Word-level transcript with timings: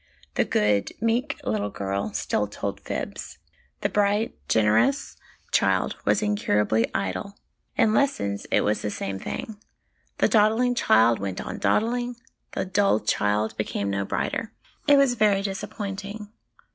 The 0.33 0.45
good, 0.45 0.89
meek 0.99 1.39
little 1.43 1.69
girl 1.69 2.11
still 2.13 2.47
told 2.47 2.79
fibs. 2.79 3.37
The 3.81 3.89
bright, 3.89 4.35
generous 4.49 5.15
child 5.51 5.95
was 6.05 6.23
incurably 6.23 6.89
idle. 6.91 7.37
In 7.75 7.93
lessons 7.93 8.45
it 8.49 8.61
was 8.61 8.81
the 8.81 8.89
same 8.89 9.19
thing; 9.19 9.57
the 10.17 10.27
dawdling 10.27 10.73
child 10.73 11.19
went 11.19 11.39
on 11.39 11.59
dawdling, 11.59 12.15
the 12.53 12.65
dull 12.65 12.99
child 12.99 13.55
became 13.57 13.91
no 13.91 14.03
brighter. 14.03 14.51
It 14.87 14.97
was 14.97 15.13
very 15.13 15.43
dis 15.43 15.61
appointing. 15.61 16.31